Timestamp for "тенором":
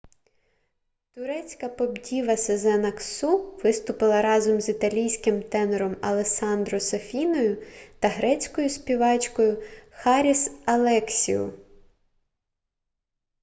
5.43-5.95